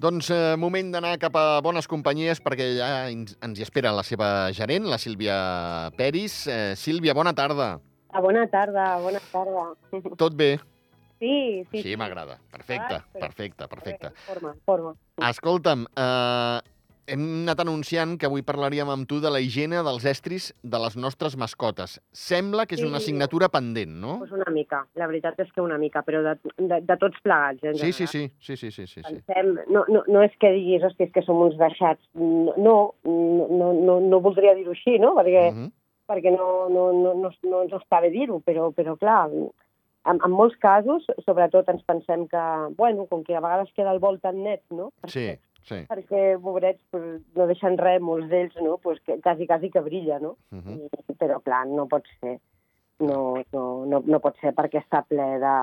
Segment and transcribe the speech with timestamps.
[0.00, 4.04] Doncs eh, moment d'anar cap a bones companyies perquè ja ens, ens hi espera la
[4.06, 5.36] seva gerent, la Sílvia
[5.98, 6.46] Peris.
[6.48, 7.74] Eh, Sílvia, bona tarda.
[8.10, 9.66] Ah, bona tarda, bona tarda.
[10.18, 10.54] Tot bé?
[11.20, 11.34] Sí,
[11.68, 11.82] sí.
[11.84, 12.38] Sí, m'agrada.
[12.50, 13.20] Perfecte, Ah, sí.
[13.20, 14.10] perfecte, perfecte.
[14.24, 14.94] Forma, forma.
[15.28, 16.60] Escolta'm, eh,
[17.10, 20.96] hem anat anunciant que avui parlaríem amb tu de la higiene dels estris de les
[20.96, 21.98] nostres mascotes.
[22.14, 24.18] Sembla que és una assignatura pendent, no?
[24.22, 27.62] Pues una mica, la veritat és que una mica, però de, de, de tots plegats,
[27.64, 29.02] eh, Sí, sí, sí, sí, sí, sí, sí.
[29.02, 32.02] Pensem, no, no, no és que diguis, hosti, és que som uns deixats.
[32.14, 35.14] No, no, no, no, no voldria dir-ho així, no?
[35.18, 35.70] Perquè, Mhm.
[36.10, 40.30] perquè no, no, no, no, no ens està bé dir-ho, però, però clar, en, en
[40.32, 42.42] molts casos, sobretot ens pensem que,
[42.78, 44.92] bueno, com que a vegades queda el vol tan net, no?
[45.06, 45.28] Sí,
[45.68, 45.82] sí.
[45.90, 48.78] perquè, pobrets, pues, no deixen res, molts d'ells, no?
[48.82, 50.36] Pues que quasi, quasi que brilla, no?
[50.50, 50.80] Mhm.
[50.86, 52.38] I, però, clar, no pot ser.
[53.00, 55.54] No, no, no, no pot ser perquè està ple de,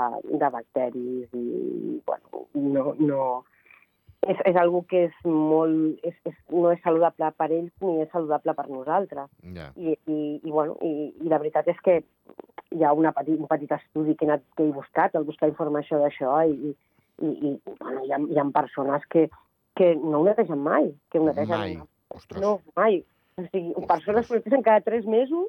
[0.42, 3.22] de bacteris i, bueno, no, no...
[4.28, 6.02] És, és algo que és molt...
[6.04, 9.30] És, és, no és saludable per ells ni és saludable per nosaltres.
[9.54, 9.70] Ja.
[9.78, 12.00] I, i, i, bueno, i, i la veritat és que
[12.74, 15.50] hi ha una petit, un petit estudi que he, anat, que he buscat, al buscar
[15.52, 16.74] informació d'això, i,
[17.22, 19.28] i, i bueno, hi, ha, hi ha persones que,
[19.78, 21.78] que no ho netegen mai, que ho netegen Mai.
[22.10, 22.42] Ostres.
[22.42, 23.04] no, mai.
[23.38, 25.48] O sigui, persones que ho netegen cada tres mesos,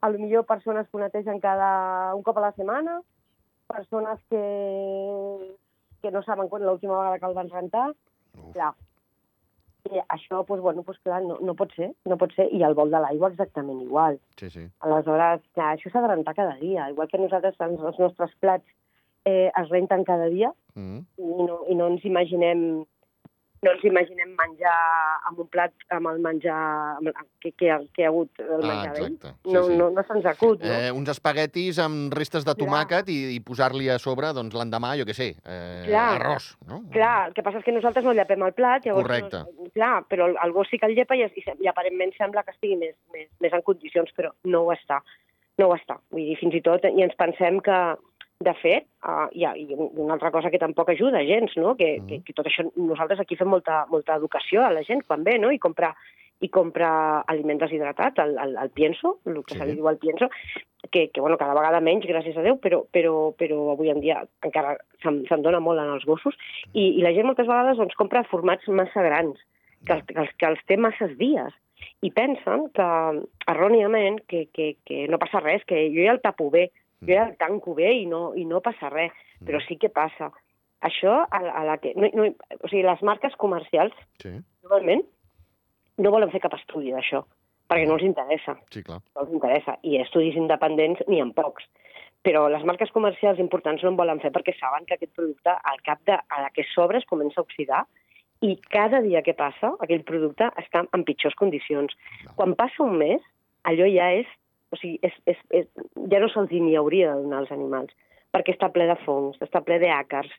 [0.00, 3.00] a lo millor persones que ho netegen cada un cop a la setmana,
[3.68, 4.42] persones que,
[6.02, 7.88] que no saben quan l'última vegada que el van rentar,
[8.38, 8.52] Uf.
[8.54, 8.72] clar.
[9.88, 12.74] I això, doncs, bueno, doncs, clar, no, no pot ser, no pot ser, i el
[12.76, 14.18] bol de l'aigua exactament igual.
[14.40, 14.64] Sí, sí.
[14.84, 18.66] Aleshores, clar, això s'ha de rentar cada dia, igual que nosaltres els, nostres plats
[19.24, 21.04] eh, es renten cada dia, Mhm.
[21.18, 22.84] i no, i no ens imaginem
[23.62, 24.74] no ens imaginem menjar
[25.28, 26.58] amb un plat amb el menjar
[26.98, 29.08] amb el, que, que, ha- que hi ha hagut el Ah, menjar d'ahir.
[29.16, 29.32] exacte.
[29.44, 29.76] Sí, no, sí.
[29.80, 30.72] no, no se'ns acut, no?
[30.78, 32.60] Eh, uns espaguetis amb restes de Clar.
[32.62, 36.06] tomàquet i, i posar-li a sobre, doncs, l'endemà, jo què sé, eh, Clar.
[36.20, 36.82] arròs, no?
[36.94, 39.06] Clar, el que passa és que nosaltres no llepem el plat, llavors...
[39.08, 39.42] Correcte.
[39.58, 42.54] No, clar, però el gos sí que el llepa i, i, i aparentment sembla que
[42.54, 45.02] estigui més, més, més en condicions, però no ho està.
[45.58, 45.98] No ho està.
[46.14, 47.78] Vull dir, fins i tot, i ens pensem que,
[48.40, 51.74] de fet, uh, ha i una altra cosa que tampoc ajuda gens, no?
[51.76, 52.06] Que, Mhm.
[52.06, 55.38] que, que tot això, nosaltres aquí fem molta, molta educació a la gent quan ve,
[55.38, 55.50] no?
[55.50, 55.94] I compra,
[56.40, 59.58] i compra aliment deshidratat, el, el, el pienso, el que Sí.
[59.58, 60.30] se li diu el pienso,
[60.92, 64.22] que, que bueno, cada vegada menys, gràcies a Déu, però, però, però avui en dia
[64.44, 66.36] encara se'n se dona molt en els gossos,
[66.72, 69.36] i, i la gent moltes vegades doncs, compra formats massa grans,
[69.84, 71.52] que, que, els, que els té masses dies,
[72.02, 72.86] i pensen que,
[73.50, 76.70] erròniament, que, que, que no passa res, que jo ja el tapo bé,
[77.02, 79.12] jo ja el tanco bé i no, i no passa res,
[79.44, 80.30] però sí que passa.
[80.82, 81.92] Això, a, la- a la que...
[81.96, 82.28] No, no,
[82.62, 84.30] o sigui, les marques comercials, Sí,
[84.62, 85.02] normalment,
[85.98, 87.24] no volen fer cap estudi d'això,
[87.68, 89.00] perquè no els interessa sí, clar.
[89.14, 89.76] no els interessa.
[89.82, 91.66] I estudis independents n'hi ha pocs.
[92.22, 95.78] Però les marques comercials importants no en volen fer perquè saben que aquest producte, al
[95.86, 97.84] cap de a la que s'obre, es comença a oxidar
[98.42, 101.94] i cada dia que passa, aquell producte està en pitjors condicions.
[102.36, 103.22] Quan passa un mes,
[103.64, 104.26] allò ja és...
[104.72, 105.66] O sigui, és, és, és,
[106.12, 107.94] ja no se'ls ni hauria de donar als animals,
[108.34, 110.32] perquè està ple de fongs, està ple d'àcars,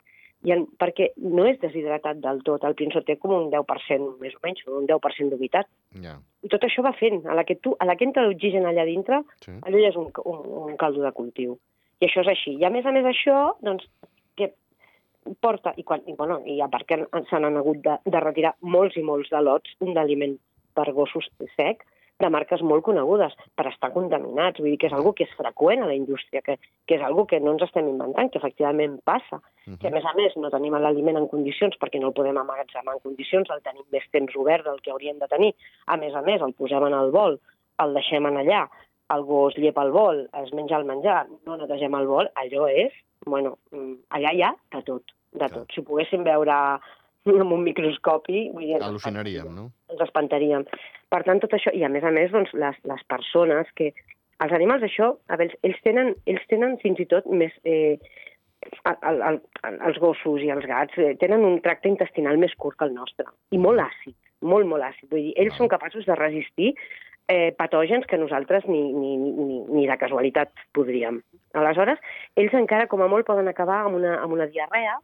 [0.47, 2.63] i en, perquè no és deshidratat del tot.
[2.63, 5.67] El pinso té com un 10%, més o menys, un 10% d'humitat.
[6.03, 7.25] Ja, I tot això va fent.
[7.27, 9.57] A la que, tu, a la que entra l'oxigen allà dintre, sí.
[9.59, 11.57] allò ja és un, un, un caldo de cultiu.
[11.99, 12.55] I això és així.
[12.55, 13.89] I a més a més això, doncs,
[14.39, 14.53] que
[15.43, 18.55] porta, i, quan, i, bueno, i a part que se n'han hagut de, de retirar
[18.61, 20.37] molts i molts de lots d'aliment
[20.77, 21.83] per gossos sec,
[22.19, 24.59] de marques molt conegudes per estar contaminats.
[24.59, 27.25] Vull dir que és algo que és freqüent a la indústria, que, que és algo
[27.25, 29.39] que no ens estem inventant, que efectivament passa.
[29.79, 29.93] Que a Mhm.
[29.93, 33.49] més a més no tenim l'aliment en condicions perquè no el podem amagatzemar en condicions,
[33.49, 35.55] el tenim més temps obert del que hauríem de tenir.
[35.87, 37.39] A més a més, el posem en el bol,
[37.79, 38.67] el deixem en allà,
[39.15, 42.91] el gos llepa el bol, es menja el menjar, no netegem el bol, allò és,
[43.25, 45.49] bueno, mm, allà hi ha de tot, de Clar.
[45.51, 45.71] tot.
[45.71, 49.71] Si ho poguéssim veure amb un microscopi, vull dir, Al·lucinaríem, no?
[49.89, 50.65] ens espantaríem.
[51.09, 53.91] Per tant, tot això, i a més a més, doncs, les, les persones que...
[54.39, 57.55] Els animals, això, a veure, ells tenen, ells tenen fins i tot més...
[57.67, 57.97] Eh,
[58.85, 62.75] el, el, el, els gossos i els gats eh, tenen un tracte intestinal més curt
[62.79, 65.07] que el nostre, i molt àcid, molt, molt àcid.
[65.11, 66.73] Vull dir, ells són capaços de resistir
[67.31, 71.21] eh, patògens que nosaltres ni, ni, ni, ni de casualitat podríem.
[71.55, 72.03] Aleshores,
[72.39, 74.99] ells encara com a molt poden acabar amb una, amb una diarrea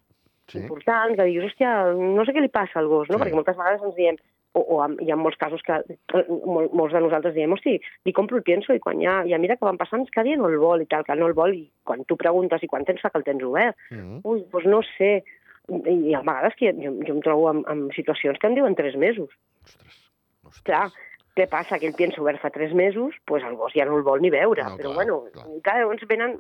[0.51, 0.60] Sí?
[0.62, 3.18] important, que diguis, hòstia, no sé què li passa al gos, no?
[3.18, 3.22] Sí.
[3.24, 4.19] Perquè moltes vegades ens diem,
[4.56, 7.75] o, o hi ha molts casos que eh, mol, molts de nosaltres diem, hosti,
[8.07, 10.38] li compro el pienso i quan ja, ja mira que van passant és que dia
[10.40, 12.86] no el vol i tal, que no el vol, i quan tu preguntes i quan
[12.88, 14.22] tens fa que el tens obert, Mhm.
[14.24, 15.12] ui, doncs no sé,
[15.69, 18.75] i, i a vegades que jo, jo em trobo en, en situacions que em diuen
[18.78, 19.30] tres mesos.
[19.66, 20.00] Ostres.
[20.46, 20.63] Ostres.
[20.63, 20.86] Clar,
[21.36, 21.80] què passa?
[21.81, 24.30] Que el pienso obert fa tres mesos, doncs el gos ja no el vol ni
[24.31, 24.63] veure.
[24.63, 25.48] No, però clar, bueno, clar.
[25.66, 26.38] clar, llavors venen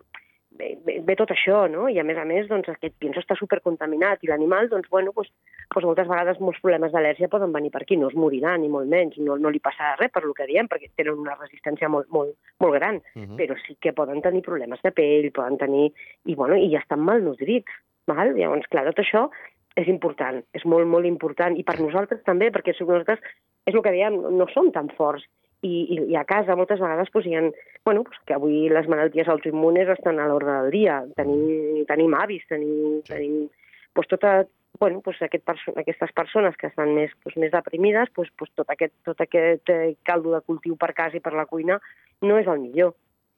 [0.57, 1.87] ve, ve, tot això, no?
[1.91, 5.31] I a més a més, doncs, aquest pienso està supercontaminat i l'animal, doncs, bueno, doncs,
[5.73, 8.89] doncs moltes vegades molts problemes d'al·lèrgia poden venir per aquí, no es morirà ni molt
[8.91, 12.09] menys, no, no li passarà res per lo que diem, perquè tenen una resistència molt,
[12.09, 13.35] molt, molt gran, Uh -huh.
[13.37, 15.91] però sí que poden tenir problemes de pell, poden tenir...
[16.25, 17.71] I, bueno, i ja estan malnodrits,
[18.07, 18.33] val?
[18.35, 19.29] Llavors, clar, tot això
[19.75, 23.19] és important, és molt, molt important, i per nosaltres també, perquè si nosaltres,
[23.65, 25.25] és el que dèiem, no som tan forts,
[25.61, 27.41] i, i, i a casa moltes vegades pues, hi ha,
[27.85, 32.45] bueno, pues, que avui les malalties autoimmunes estan a l'ordre del dia, tenim, tenim avis,
[32.47, 33.13] tenim, Sí.
[33.13, 33.49] tenim
[33.93, 34.45] pues, tota,
[34.79, 38.69] bueno, pues, aquest perso aquestes persones que estan més, pues, més deprimides, pues, pues, tot,
[38.69, 41.79] aquest, tot aquest eh, caldo de cultiu per casa i per la cuina
[42.21, 42.93] no és el millor.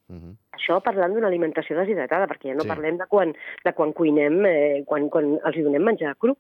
[0.10, 0.36] Uh -huh.
[0.58, 2.68] Això parlant d'una alimentació deshidratada, perquè ja no Sí.
[2.68, 6.36] parlem de quan, de quan cuinem, eh, quan, quan els donem menjar cru.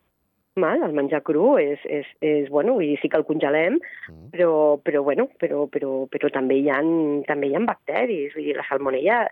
[0.57, 4.29] Mal, el menjar cru és, és, és bueno, i sí que el congelem, -huh.
[4.33, 6.81] però, però, bueno, però, però, però també, hi ha,
[7.27, 9.29] també hi ha bacteris, vull dir, la salmonella,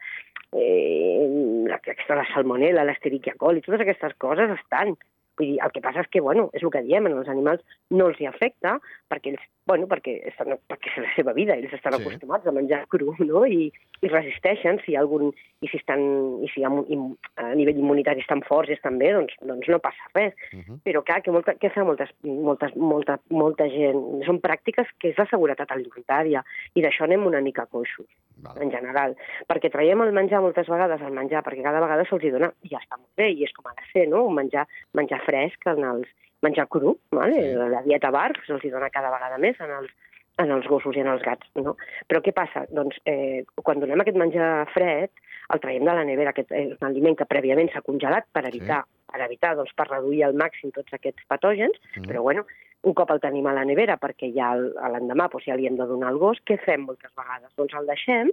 [0.54, 1.80] eh, la,
[2.16, 4.96] la salmonella, l'esterichia coli, totes aquestes coses estan.
[5.38, 8.08] Vull dir, el que passa és que, bueno, és el que diem, als animals no
[8.08, 8.80] els hi afecta,
[9.12, 12.02] perquè ells, bueno, perquè, estan, perquè és la seva vida, ells estan Sí.
[12.04, 13.72] acostumats a menjar cru, no?, I,
[14.02, 15.32] i resisteixen, si hi ha algun,
[15.62, 16.02] i si estan,
[16.46, 20.06] i si ha, a nivell immunitari estan forts i estan bé, doncs, doncs no passa
[20.14, 20.78] res Uh -huh.
[20.86, 24.24] però clar, que, molta, que fa moltes, moltes, molta, molta gent?
[24.26, 26.44] Són pràctiques que és la seguretat alimentària,
[26.76, 28.06] i d'això anem una mica coixos,
[28.38, 28.62] Val.
[28.62, 29.16] en general.
[29.48, 32.78] Perquè traiem el menjar moltes vegades, el menjar, perquè cada vegada se'ls dona, i ja
[32.78, 34.26] està molt bé, i és com ha de ser, no?
[34.26, 36.08] Un menjar, menjar fresc, en els,
[36.46, 37.42] menjar cru, vale?
[37.42, 37.70] Sí.
[37.76, 39.94] la dieta bar se'ls dona cada vegada més en els,
[40.42, 41.76] en els gossos i en els gats, no?
[42.10, 42.66] Però què passa?
[42.72, 45.12] Doncs eh, quan donem aquest menjar fred,
[45.54, 48.84] el traiem de la nevera, aquest és un aliment que prèviament s'ha congelat per evitar,
[48.86, 49.12] sí.
[49.14, 52.08] per evitar, doncs, per reduir al màxim tots aquests patògens, -huh.
[52.08, 52.46] però bueno,
[52.86, 55.88] un cop el tenim a la nevera, perquè ja l'endemà doncs, ja li hem de
[55.90, 57.52] donar al gos, què fem moltes vegades?
[57.58, 58.30] Doncs el deixem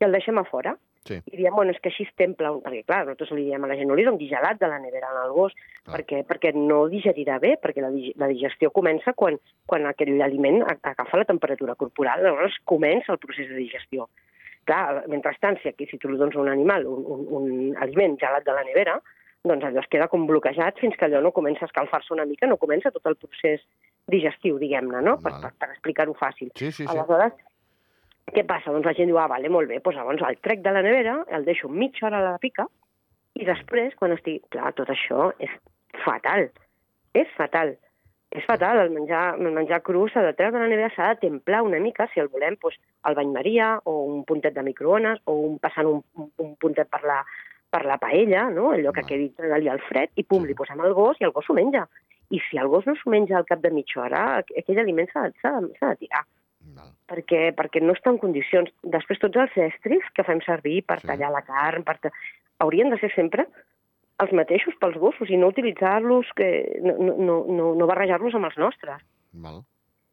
[0.00, 0.76] i el deixem a fora.
[1.08, 1.16] Sí.
[1.32, 3.76] I diem, bueno, és que així es templa, perquè clar, nosaltres li diem a la
[3.78, 5.94] gent, no li doni gelat de la nevera al gos, Clar.
[5.96, 7.88] perquè, perquè no digerirà bé, perquè la,
[8.20, 9.38] la digestió comença quan,
[9.70, 14.10] quan aquell aliment agafa la temperatura corporal, llavors comença el procés de digestió.
[14.68, 17.48] Clar, mentrestant, si aquí si tu li dones a un animal un, un, un
[17.80, 19.00] aliment gelat de la nevera,
[19.48, 22.46] doncs allò es queda com bloquejat fins que allò no comença a escalfar-se una mica,
[22.46, 23.64] no comença tot el procés
[24.10, 25.16] digestiu, diguem-ne, no?
[25.22, 25.46] Per, Val.
[25.46, 26.50] per, per explicar-ho fàcil.
[26.60, 26.88] Sí, sí, sí.
[26.92, 27.32] Aleshores,
[28.34, 28.72] què passa?
[28.74, 31.20] Doncs la gent diu, ah, vale, molt bé, doncs llavors el trec de la nevera,
[31.36, 32.66] el deixo mitja hora a la pica,
[33.38, 34.42] i després, quan estigui...
[34.52, 35.52] Clar, tot això és
[36.04, 36.48] fatal.
[37.16, 37.76] És fatal.
[38.30, 41.22] És fatal, el menjar, el menjar cru s'ha de treure de la nevera, s'ha de
[41.26, 42.78] templar una mica, si el volem, doncs,
[43.08, 46.90] al bany maria, o un puntet de microones, o un, passant un, un, un puntet
[46.92, 47.22] per la,
[47.74, 48.70] per la paella, no?
[48.74, 51.48] allò que quedi allà al fred, i pum, li posem al gos i el gos
[51.48, 51.86] s'ho menja.
[52.30, 55.26] I si el gos no s'ho menja al cap de mitja hora, aquell aliment s'ha
[55.30, 56.22] de, de tirar
[56.80, 56.92] Val.
[57.10, 58.70] perquè, perquè no està en condicions.
[58.82, 61.08] Després, tots els estris que fem servir per Sí.
[61.10, 62.12] tallar la carn, per ta...
[62.60, 63.46] haurien de ser sempre
[64.20, 68.58] els mateixos pels gossos i no utilitzar-los, que no, no, no, no, barrejar-los amb els
[68.60, 69.02] nostres.
[69.32, 69.62] Val.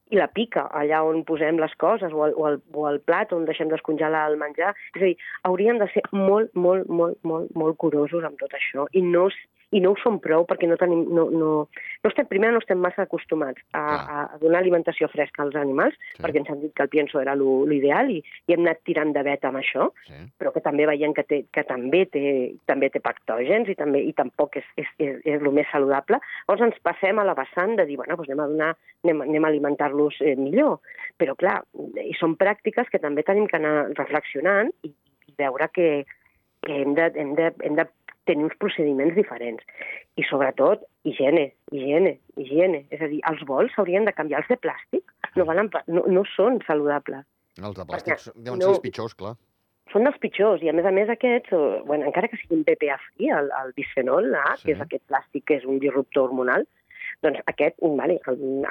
[0.10, 3.34] I la pica, allà on posem les coses, o el, o el, o el plat
[3.36, 4.72] on deixem descongelar el menjar.
[4.96, 8.88] És a dir, haurien de ser molt, molt, molt, molt, molt curosos amb tot això.
[8.96, 9.28] I no,
[9.76, 11.02] i no ho som prou perquè no tenim...
[11.12, 13.98] No, no, no estem, primer no estem massa acostumats a, Clar.
[14.32, 16.22] a donar alimentació fresca als animals, Sí.
[16.24, 19.12] perquè ens han dit que el pienso era lo- l'ideal i, i hem anat tirant
[19.14, 20.16] de vet amb això, Sí.
[20.40, 22.24] però que també veiem que, té, que també té,
[22.66, 26.22] també té pactògens i, també, i tampoc és, és, és, és el més saludable.
[26.48, 28.72] Llavors ens passem a la vessant de dir, bueno, doncs anem a, donar,
[29.04, 30.80] anem, anem a alimentar-los eh, millor.
[31.20, 31.60] Però clar,
[32.06, 34.94] i són pràctiques que també tenim que anar reflexionant i,
[35.28, 36.06] i veure que,
[36.64, 37.88] que hem, de, hem, de, hem de
[38.28, 39.64] tenir uns procediments diferents.
[40.20, 42.84] I sobretot, higiene, higiene, higiene.
[42.92, 45.04] És a dir, els bols s'haurien de canviar els de plàstic.
[45.38, 47.26] No, valen, pa- no, no són saludables.
[47.58, 49.36] Els de plàstics deuen no- ser els pitjors, clar.
[49.94, 51.50] Són dels pitjors, i a més a més aquests,
[51.88, 54.66] bueno, encara que siguin BPA free, el, el bisfenol A, Sí.
[54.66, 56.66] que és aquest plàstic que és un disruptor hormonal,
[57.26, 58.18] doncs aquest, vale,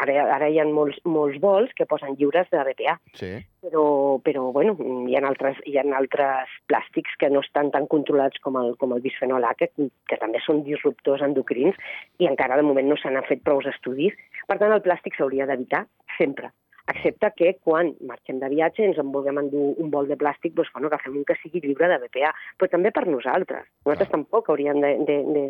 [0.03, 3.33] ara, ara hi ha molts, molts vols que posen lliures de BPA, Sí.
[3.63, 3.87] però,
[4.23, 4.77] però bueno,
[5.09, 8.93] hi ha, altres, hi ha altres plàstics que no estan tan controlats com el, com
[8.95, 11.75] el bisfenol A, que, que també són disruptors endocrins,
[12.19, 14.15] i encara de moment no se n'han fet prou estudis.
[14.47, 15.87] Per tant, el plàstic s'hauria d'evitar
[16.19, 16.53] sempre
[16.87, 20.71] excepte que quan marxem de viatge ens en vulguem endur un bol de plàstic, doncs,
[20.75, 23.67] bueno, agafem un que sigui lliure de BPA, però també per nosaltres.
[23.85, 24.15] Nosaltres Clar.
[24.15, 25.45] tampoc hauríem de, de, de,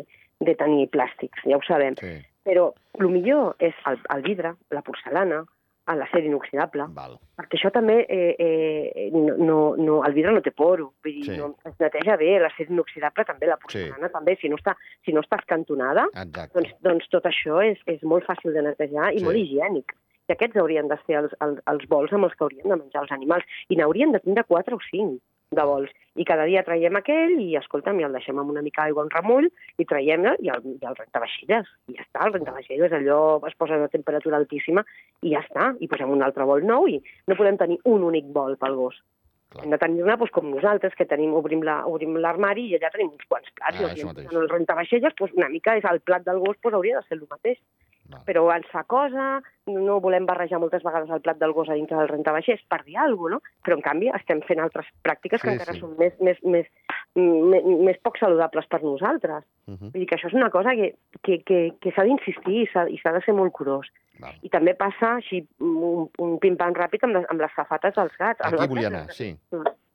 [0.49, 1.97] de tenir plàstics, ja ho sabem.
[2.01, 2.15] Sí.
[2.47, 2.69] Però
[3.01, 5.43] el millor és el, el vidre, la porcelana,
[5.87, 7.13] l'acer inoxidable, Val.
[7.39, 11.37] perquè això també, eh, eh, no, no, el vidre no té poro, vull dir, Sí.
[11.39, 14.75] no, es neteja bé, l'acer inoxidable també, la porcelana també, si no està,
[15.05, 16.59] si no està escantonada, Exacte.
[16.59, 19.23] doncs, doncs tot això és, és molt fàcil de netejar i Sí.
[19.23, 19.95] molt higiènic.
[20.27, 23.01] I aquests haurien de ser els, els, els bols amb els que haurien de menjar
[23.03, 23.45] els animals.
[23.69, 25.21] I n'haurien de tindre 4 o 5.
[25.51, 25.91] De vols.
[26.17, 29.11] I cada dia traiem aquell i, escolta'm, i el deixem amb una mica d'aigua en
[29.13, 31.69] remull i traiem i el, i el rentavaixelles.
[31.91, 34.83] I ja està, el rentavaixelles allò es posa a temperatura altíssima
[35.21, 35.69] i ja està.
[35.79, 38.99] I posem un altre bol nou i no podem tenir un únic bol pel gos.
[39.47, 39.63] Clar.
[39.63, 43.13] Hem de tenir-ne doncs, com nosaltres, que tenim, obrim la- obrim l'armari i allà tenim
[43.13, 43.77] uns quants plats.
[43.79, 47.07] Ah, I el rentavaixelles, doncs, una mica és el plat del gos, doncs, hauria de
[47.07, 47.61] ser el mateix
[48.09, 48.21] Val.
[48.25, 51.97] però ens fa cosa, no volem barrejar moltes vegades el plat del gos a dintre
[51.97, 53.61] del rentavaixers per dir alguna cosa, no?
[53.65, 55.79] Però, en canvi, estem fent altres pràctiques que Sí, encara sí.
[55.79, 56.67] són més, més, més,
[57.15, 59.43] més, més poc saludables per nosaltres.
[59.67, 59.91] Uh -huh.
[59.91, 63.11] Vull dir que això és una cosa que, que, que, que s'ha d'insistir i s'ha
[63.11, 63.87] de ser molt curós.
[64.19, 64.33] Val.
[64.41, 68.39] I també passa així un, un pim-pam ràpid amb les, amb les safates dels gats.
[68.39, 69.37] Els Aquí gats- volia anar, sí.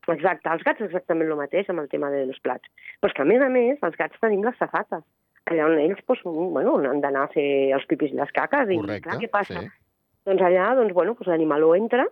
[0.09, 2.69] Exacte, els gats exactament el mateix amb el tema dels plats.
[3.01, 5.03] Però és que, a més a més, els gats tenim les safates.
[5.51, 6.23] Allà on ells doncs,
[6.55, 8.69] bueno, han d'anar a fer els pipis i les caques.
[8.71, 9.61] I, Correcte, clar, què passa?
[9.63, 9.71] sí.
[10.29, 12.07] Doncs allà, doncs, bueno, doncs l'animaló entra,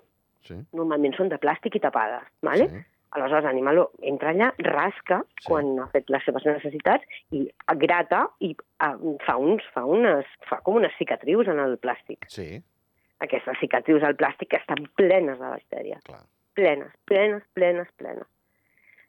[0.49, 2.65] Sí, normalment són de plàstic i tapades, ¿vale?
[2.71, 2.79] sí.
[3.13, 5.49] Aleshores, l'animaló entra allà, rasca Sí.
[5.49, 7.43] quan ha fet les seves necessitats i
[7.77, 8.95] grata i ah,
[9.27, 12.25] fa, uns, fa, unes, fa com unes cicatrius en el plàstic.
[12.29, 12.63] Sí,
[13.21, 16.23] Aquestes cicatrius al plàstic estan plenes de bactèries clar.
[16.55, 18.27] plenes, plenes, plenes, plenes.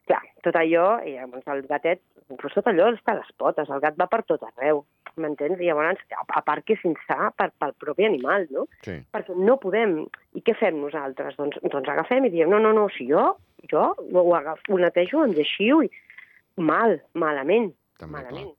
[0.09, 3.81] Clar, tot allò, i llavors el gatet, doncs tot allò està a les potes, el
[3.83, 4.83] gat va per tot arreu,
[5.21, 5.59] m'entens?
[5.59, 8.65] I llavors, a, a part que és insà per, pel propi animal, no?
[8.85, 9.99] Sí, Perquè no podem.
[10.37, 11.37] I què fem nosaltres?
[11.39, 13.27] Doncs, doncs agafem i diem, no, no, no, si jo,
[13.71, 15.91] jo ho, agafo, ho netejo amb lleixiu i
[16.57, 18.25] mal, malament, també, clar.
[18.31, 18.51] malament.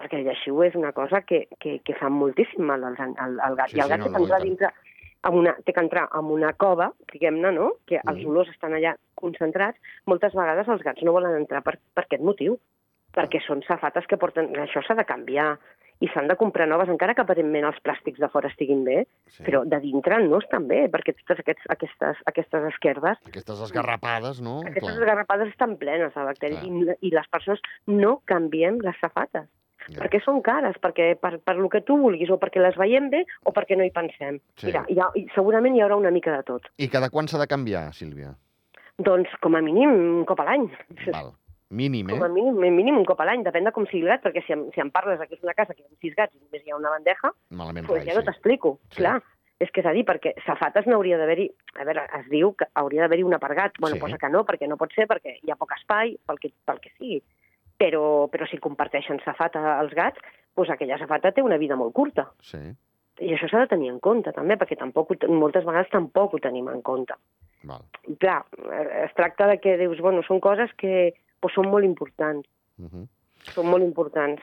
[0.00, 3.58] Perquè el lleixiu és una cosa que, que, que fa moltíssim mal al, al, al
[3.58, 3.72] gat.
[3.72, 4.48] Sí, I el sí, gat no, té no, que i entrar tant.
[4.48, 4.72] dintre
[5.22, 7.72] amb una, té que entrar en una cova, diguem-ne, no?
[7.86, 8.30] que els Mhm.
[8.30, 9.78] olors estan allà concentrats.
[10.06, 12.58] Moltes vegades els gats no volen entrar per, per aquest motiu,
[13.12, 14.52] perquè són safates que porten...
[14.56, 15.58] Això s'ha de canviar
[16.00, 19.42] i s'han de comprar noves, encara que aparentment els plàstics de fora estiguin bé, Sí.
[19.44, 24.60] però de dintre no estan bé, perquè totes aquests, aquestes, aquestes esquerdes Aquestes esgarrapades, no?
[24.60, 24.94] aquestes Clar.
[24.98, 26.96] esgarrapades estan plenes de bacteris Clar.
[27.02, 29.44] i, i les persones no canviem les safates.
[29.88, 30.02] Ja.
[30.02, 33.24] Perquè són cares, perquè per, per lo que tu vulguis, o perquè les veiem bé,
[33.44, 34.38] o perquè no hi pensem.
[34.60, 34.66] Sí.
[34.68, 36.68] Mira, hi ha, segurament hi haurà una mica de tot.
[36.78, 38.34] I cada quan s'ha de canviar, Sílvia?
[39.00, 40.68] Doncs, com a mínim, un cop a l'any.
[41.10, 41.32] Val.
[41.70, 42.32] Mínim, Com a eh?
[42.34, 44.64] mínim, mínim un cop a l'any, depèn de com sigui el gat, perquè si em,
[44.74, 46.72] si em parles que és una casa que hi ha sis gats i només hi
[46.72, 48.26] ha una bandeja, Malament pues rai, ja no sí.
[48.26, 48.96] t'explico, Sí.
[49.04, 49.20] clar.
[49.60, 51.46] És que és a dir, perquè safates n'hauria d'haver-hi...
[51.78, 53.74] A veure, es diu que hauria d'haver-hi una per gat.
[53.78, 54.00] Bueno, Sí.
[54.00, 56.80] posa que no, perquè no pot ser, perquè hi ha poc espai, pel que, pel
[56.80, 57.22] que sigui.
[57.80, 60.20] Però, però si comparteixen safata els gats,
[60.56, 62.26] doncs aquella safata té una vida molt curta.
[62.44, 62.60] Sí,
[63.20, 66.34] I això s'ha de tenir en compte, també, perquè tampoc, ho te- moltes vegades tampoc
[66.34, 67.14] ho tenim en compte.
[67.68, 67.82] val.
[68.08, 71.84] I clar, eh, es tracta de que dius, bueno, són coses que doncs, són molt
[71.84, 73.06] importants, Uh -huh.
[73.52, 74.40] són molt importants.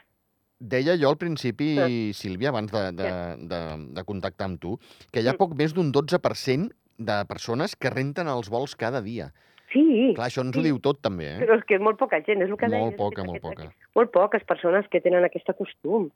[0.60, 2.14] Deia jo al principi, Sí.
[2.14, 3.12] Sílvia, abans de, de,
[3.48, 4.80] de, de contactar amb tu,
[5.12, 9.32] que hi ha poc més d'un 12% de persones que renten els vols cada dia.
[9.74, 10.68] Sí, Clar, això ens ho Sí.
[10.70, 11.40] diu tot, també, eh?
[11.42, 13.66] però és que és molt poca gent, és el que Molt deies, poca, molt poca.
[13.96, 16.10] molt poques persones que tenen aquest costum.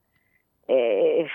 [0.68, 1.26] Eh,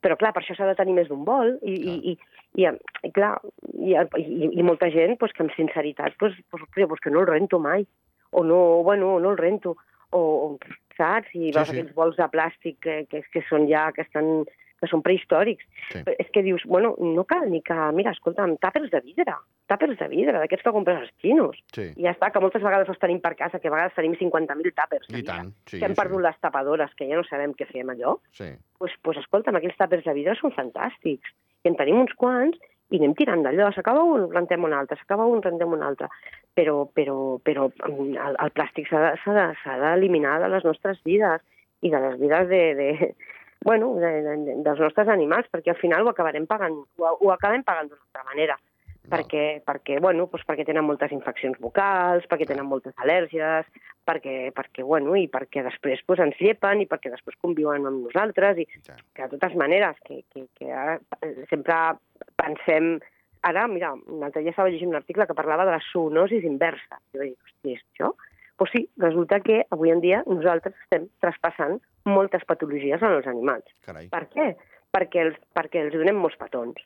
[0.00, 2.18] però, clar, per això s'ha de tenir més d'un vol i, i, i,
[2.62, 2.66] i,
[3.04, 3.34] i, clar,
[3.74, 7.20] i, i, i molta gent pues, que amb sinceritat pues, pues, pues, pues, que no
[7.20, 7.84] el rento mai,
[8.30, 9.76] o no, bueno, no el rento,
[10.10, 10.58] o, o
[10.96, 11.28] saps?
[11.34, 11.74] I Sí, veus sí.
[11.76, 14.46] aquells vols de plàstic que, que, que són ja, que estan
[14.80, 15.64] que són prehistòrics.
[15.90, 16.02] Sí.
[16.04, 17.74] Però És que dius, bueno, no cal ni que...
[17.96, 19.32] Mira, escolta'm, tàpers de vidre,
[19.68, 21.56] tàpers de vidre, d'aquests que compres als xinos.
[21.74, 24.14] Sí, I ja està, que moltes vegades els tenim per casa, que a vegades tenim
[24.14, 25.08] 50.000 tàpers.
[25.10, 25.52] i tant.
[25.66, 26.00] Sí, que hem sí.
[26.00, 29.56] perdut les tapadores, que ja no sabem què fer amb allò, Sí, doncs, pues, escolta'm,
[29.58, 31.34] aquells tàpers de vidre són fantàstics.
[31.64, 32.58] I en tenim uns quants
[32.90, 33.72] i anem tirant d'allò.
[33.74, 36.06] S'acaba un, rentem un altre, s'acaba un, rentem un altre.
[36.54, 41.42] Però, però, però el, el plàstic s'ha de- s'ha de- d'eliminar de les nostres vides
[41.82, 43.14] i de les vides de, de,
[43.64, 47.32] bueno, de, de, de, dels nostres animals, perquè al final ho acabarem pagant, ho, ho
[47.34, 48.56] acabem pagant d'una altra manera
[49.10, 53.66] perquè, perquè, bueno, doncs perquè tenen moltes infeccions vocals, perquè tenen moltes al·lèrgies,
[54.06, 58.58] perquè, perquè, bueno, i perquè després doncs, ens llepen i perquè després conviuen amb nosaltres
[58.62, 58.96] i Ja.
[59.14, 60.98] que de totes maneres, que, que, que ara
[61.50, 61.74] sempre
[62.36, 62.96] pensem...
[63.46, 66.98] Ara, mira, un altre dia estava llegint un article que parlava de la zoonosis inversa.
[67.14, 68.08] Jo vaig dir, hosti, és això?
[68.58, 71.76] Doncs sí, resulta que avui en dia nosaltres estem traspassant
[72.08, 73.68] moltes patologies als animals.
[73.86, 74.48] Carai, Per què?
[74.96, 76.80] Perquè els, perquè els donem molts petons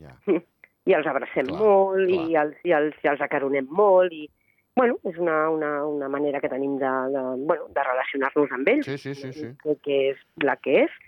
[0.00, 0.14] ja.
[0.86, 2.26] i els abracem Clar, molt clar.
[2.30, 4.28] i els, i, els, i els acaronem molt i
[4.76, 8.84] bueno, és una, una, una manera que tenim de, de, bueno, de relacionar-nos amb ells,
[8.90, 9.46] Sí, sí, sí, sí.
[9.62, 10.98] que, que és la que és,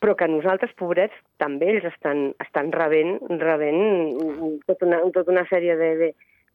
[0.00, 5.76] però que nosaltres, pobrets, també ells estan, estan rebent, rebent tota una, tota una sèrie
[5.76, 6.08] de, de,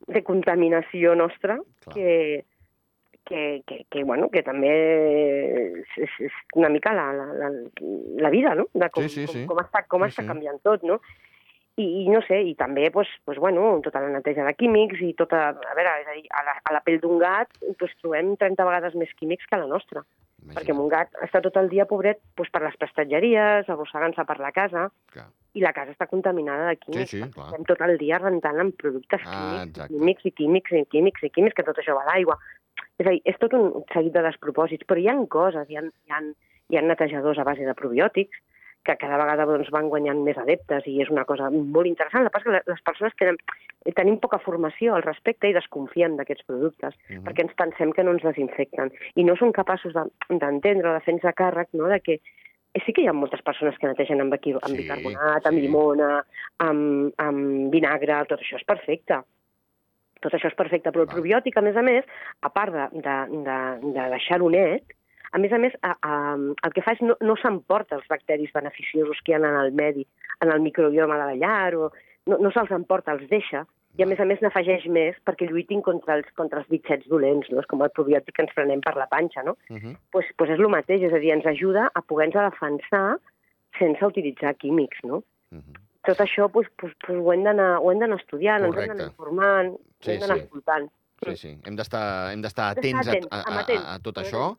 [0.09, 1.93] de contaminació nostra Clar.
[1.93, 2.45] que,
[3.29, 4.73] que, que, que, bueno, que també
[5.77, 7.51] és, és, una mica la, la, la,
[8.25, 8.65] la vida, no?
[8.73, 9.45] De com, Sí, sí, sí.
[9.45, 10.31] com, com està, com Sí, està sí.
[10.33, 10.97] canviant tot, no?
[11.77, 15.13] I, i no sé, i també, pues, pues, bueno, tota la neteja de químics i
[15.13, 15.49] tota...
[15.51, 18.63] A veure, és a dir, a la, a la pell d'un gat pues, trobem 30
[18.67, 20.05] vegades més químics que la nostra.
[20.45, 20.55] Imagina't.
[20.59, 24.53] Perquè un gat està tot el dia, pobret, pues, per les prestatgeries, arrossegant-se per la
[24.55, 25.27] casa, Clar.
[25.57, 27.11] i la casa està contaminada de químics.
[27.11, 27.47] sí, perquè clar.
[27.51, 29.93] Estem tot el dia rentant amb productes Ah, químics, exacte.
[29.93, 32.37] químics i químics i químics i químics, que tot això va a l'aigua.
[32.99, 35.81] És a dir, és tot un seguit de despropòsits, però hi ha coses, hi ha,
[35.83, 36.21] hi ha,
[36.69, 38.37] hi ha netejadors a base de probiòtics,
[38.85, 42.21] que cada vegada doncs, van guanyant més adeptes i és una cosa molt interessant.
[42.23, 43.37] El que passa que les persones tenen,
[43.97, 47.23] tenim poca formació al respecte i desconfiem d'aquests productes, Mhm.
[47.25, 51.25] perquè ens pensem que no ens desinfecten i no som capaços de- d'entendre de fer-nos
[51.25, 52.19] a càrrec no, de que
[52.75, 55.57] eh, sí que hi ha moltes persones que netegen amb, equi- amb Sí, bicarbonat, amb
[55.57, 55.61] sí.
[55.61, 56.25] llimona,
[56.59, 59.21] amb, amb vinagre, tot això és perfecte.
[60.21, 62.05] Tot això és perfecte, però el probiòtic, a més a més,
[62.41, 63.15] a part de, de,
[63.45, 63.57] de,
[63.93, 64.83] de deixar-ho net,
[65.35, 68.53] a més a més, a, a, el que fa és no, no s'emporta els bacteris
[68.55, 70.05] beneficiosos que hi ha en el medi,
[70.45, 71.89] en el microbioma de la llar, o
[72.31, 73.65] no, no se'ls emporta, els deixa,
[73.99, 77.47] i a més a més n'afegeix més perquè lluitin contra els, contra els bitxets dolents,
[77.51, 77.61] no?
[77.61, 79.55] és com el probiòtic que ens prenem per la panxa, no?
[79.69, 79.95] Mhm.
[80.11, 83.19] pues, pues és el mateix, és a dir, ens ajuda a poder-nos defensar
[83.79, 85.23] sense utilitzar químics, no?
[85.51, 85.79] Mhm.
[86.05, 88.93] Tot això pues, pues, pues ho hem d'anar estudiant, ens hem Correcte.
[88.93, 90.43] d'anar informant, Sí, hem d'anar sí.
[90.43, 90.91] escoltant.
[91.25, 91.57] Sí, sí.
[91.65, 92.03] Hem d'estar
[92.71, 93.85] atents, a, atents, a, a, amatents.
[93.87, 94.57] a tot això.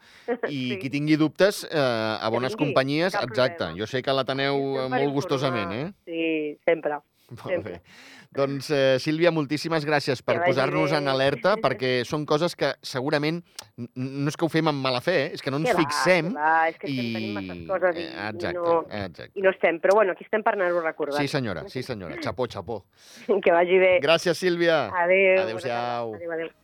[0.51, 0.79] I Sí.
[0.83, 3.73] qui tingui dubtes, eh, a bones companyies, exacte.
[3.79, 5.93] Jo sé que l'ateneu Estem eh, molt gustosament, eh?
[6.05, 6.99] Sí, sempre.
[7.43, 7.81] Molt bé.
[8.37, 13.41] Doncs, eh, Sílvia, moltíssimes gràcies per posar-nos en alerta, perquè són coses que segurament
[13.77, 15.31] no és que ho fem amb mala fe, eh?
[15.35, 17.09] és que no ens Que va, fixem que va, és que i...
[17.17, 19.31] tenint masses coses i, eh, exacte, i, no, exacte.
[19.35, 19.81] i no estem.
[19.83, 21.19] Però bueno, aquí estem per anar-ho recordant.
[21.23, 22.21] Sí, senyora, sí, senyora.
[22.23, 22.83] Xapó, xapó.
[23.47, 23.97] Que vagi bé.
[24.05, 24.87] Gràcies, Sílvia.
[25.03, 25.43] Adéu.
[25.47, 26.15] Adéu-siau.
[26.21, 26.55] Adéu, adéu.